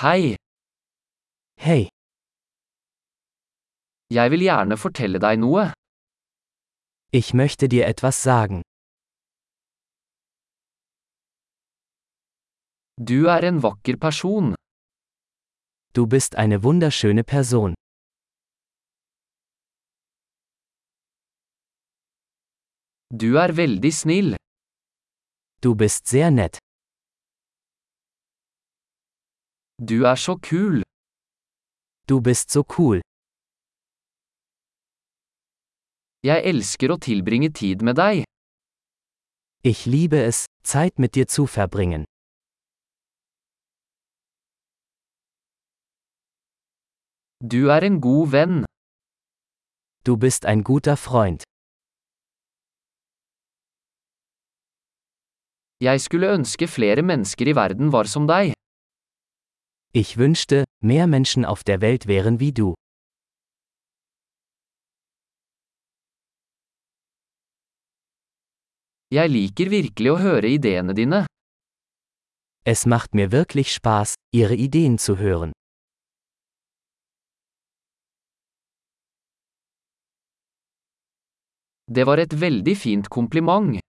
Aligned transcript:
Hei, 0.00 0.36
Hey, 1.58 1.88
jeg 4.16 4.30
vil 4.32 4.42
gjerne 4.46 4.76
fortelle 4.78 5.18
deg 5.24 5.40
noe. 5.44 5.64
ich 7.20 7.34
möchte 7.34 7.68
dir 7.68 7.86
etwas 7.86 8.22
sagen. 8.22 8.62
Du 13.08 13.26
er 13.26 13.42
en 13.50 13.62
vakker 13.62 13.96
person. 13.96 14.54
Du 15.94 16.06
bist 16.06 16.36
eine 16.36 16.62
wunderschöne 16.62 17.24
Person. 17.24 17.74
Du 23.10 23.34
er 23.36 23.56
veldig 23.56 23.94
snill. 23.96 24.36
Du 25.60 25.74
bist 25.74 26.06
sehr 26.06 26.30
nett. 26.30 26.58
Du 29.80 30.02
er 30.02 30.16
så 30.16 30.34
kul. 30.42 30.82
Du 32.08 32.20
bist 32.20 32.50
so 32.50 32.64
cool. 32.76 32.98
Jeg 36.26 36.42
elsker 36.50 36.90
å 36.90 36.96
tilbringe 36.98 37.52
tid 37.54 37.84
med 37.86 37.94
deg. 37.94 38.24
Ich 39.62 39.86
liebe 39.86 40.18
es, 40.18 40.46
Zeit 40.66 40.98
mit 40.98 41.14
dir 41.14 41.28
zu 41.30 41.46
verbringen. 41.46 42.02
Du 47.38 47.70
er 47.70 47.86
en 47.86 48.00
god 48.00 48.34
venn. 48.34 48.64
Du 50.02 50.16
bist 50.16 50.44
ein 50.44 50.64
guter 50.66 50.96
Freund. 50.96 51.46
Jeg 55.78 56.00
skulle 56.02 56.34
ønske 56.34 56.66
flere 56.66 57.06
mennesker 57.06 57.46
i 57.46 57.54
verden 57.54 57.92
var 57.94 58.10
som 58.10 58.26
deg. 58.26 58.58
Ich 59.92 60.18
wünschte, 60.18 60.64
mehr 60.80 61.06
Menschen 61.06 61.44
auf 61.44 61.64
der 61.64 61.80
Welt 61.80 62.06
wären 62.06 62.40
wie 62.40 62.52
du. 62.52 62.74
Jeg 69.10 69.30
liker 69.30 69.70
virkelig 69.72 70.10
å 70.12 70.18
høre 70.20 70.48
ideene 70.52 70.92
dine. 70.92 71.24
Es 72.64 72.84
macht 72.84 73.14
mir 73.14 73.32
wirklich 73.32 73.72
Spaß, 73.72 74.14
ihre 74.34 74.54
Ideen 74.54 74.98
zu 74.98 75.16
hören. 75.16 75.52
Det 81.90 82.04
var 82.04 82.18
et 82.18 82.38
veldig 82.38 82.76
fint 82.76 83.08
kompliment. 83.08 83.80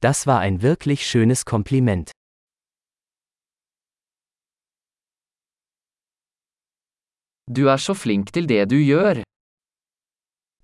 Das 0.00 0.28
war 0.28 0.38
ein 0.38 0.62
wirklich 0.62 1.04
schönes 1.04 1.44
Kompliment. 1.44 2.12
Du 7.56 7.66
er 7.66 7.76
så 7.76 7.94
flink 7.94 8.26
til 8.34 8.48
det 8.48 8.70
du 8.70 8.76
gjør. 8.78 9.22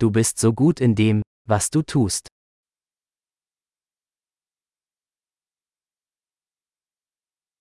Du 0.01 0.11
bist 0.11 0.39
so 0.39 0.53
gut 0.53 0.81
in 0.81 0.95
dem, 0.95 1.23
was 1.51 1.70
du 1.70 1.83
tust. 1.83 2.28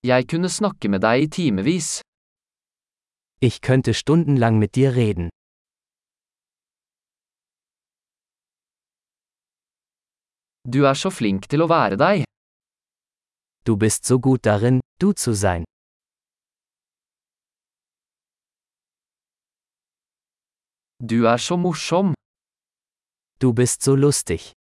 Jeg 0.04 0.28
kunne 0.32 0.50
snakke 0.50 0.90
med 0.94 1.00
deg 1.08 1.24
i 1.26 1.30
timevis. 1.38 1.90
Ich 3.42 3.62
könnte 3.68 3.94
stundenlang 3.94 4.60
mit 4.60 4.76
dir 4.76 4.92
reden. 4.96 5.30
Du 10.74 10.80
er 10.86 10.94
så 10.94 11.10
flink 11.10 11.50
til 11.50 11.66
å 11.66 11.68
være 11.68 11.98
deg. 11.98 12.26
Du 13.68 13.74
bist 13.76 14.06
so 14.06 14.20
gut 14.20 14.46
darin, 14.46 14.82
du 15.02 15.14
zu 15.14 15.34
sein. 15.34 15.66
Du 21.00 21.26
er 21.26 21.38
så 21.38 21.58
morsom. 21.58 22.14
Du 23.42 23.52
bist 23.54 23.84
so 23.84 23.96
lustig. 23.96 24.54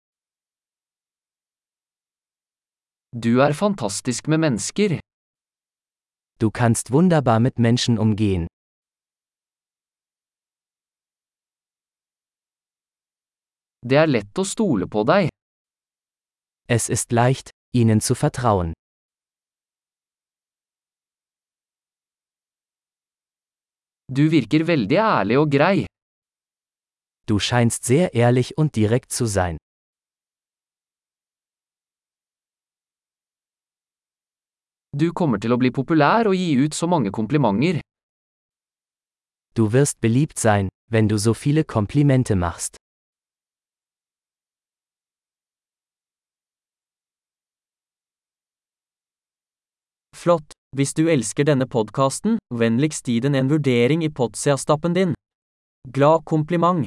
Du 3.13 3.39
er 3.39 3.53
fantastisk 3.55 4.27
med 4.27 4.39
mennesker. 4.39 4.99
Du 6.41 6.51
kannst 6.51 6.91
wunderbar 6.91 7.39
mit 7.39 7.59
Menschen 7.59 7.99
umgehen. 7.99 8.49
Det 13.87 13.97
er 14.03 14.11
lett 14.11 14.35
å 14.35 14.45
stole 14.45 14.91
på 14.91 15.07
deg. 15.07 15.31
Es 16.67 16.91
ist 16.91 17.13
leicht, 17.13 17.55
ihnen 17.73 18.01
zu 18.01 18.19
vertrauen. 18.19 18.73
Du 24.11 24.29
virker 24.29 24.67
veldig 24.67 24.99
ærlig 24.99 25.39
og 25.39 25.53
grei. 25.53 25.85
Du 27.27 27.39
scheinst 27.39 27.85
sehr 27.85 28.15
ehrlich 28.15 28.59
und 28.59 28.77
direkt 28.77 29.11
zu 29.13 29.27
sein. 29.27 29.57
Du 34.93 35.13
kommer 35.13 35.41
til 35.41 35.51
å 35.51 35.59
bli 35.59 35.73
populær 35.75 36.29
og 36.31 36.37
gi 36.39 36.53
ut 36.61 36.77
så 36.77 36.87
mange 36.87 37.11
komplimenter. 37.11 37.81
Du 39.57 39.73
wirst 39.73 40.01
beliebt 40.01 40.39
sein, 40.39 40.69
wenn 40.91 41.09
du 41.09 41.17
so 41.19 41.35
viele 41.35 41.65
Komplimente 41.65 42.37
machst. 42.37 42.77
Flott! 50.15 50.53
Hvis 50.77 50.95
du 50.95 51.07
elsker 51.09 51.45
denne 51.45 51.67
podkasten, 51.67 52.39
vennligst 52.51 53.07
gi 53.07 53.21
den 53.21 53.35
en 53.35 53.51
vurdering 53.51 54.03
i 54.03 54.11
Potsia-stappen 54.11 54.95
din. 54.95 55.15
Glad 55.87 56.25
kompliment! 56.25 56.87